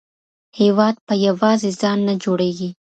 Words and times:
هېواد 0.59 0.95
په 1.07 1.13
یوازې 1.27 1.69
ځان 1.81 1.97
نه 2.07 2.13
جوړیږي. 2.23 2.69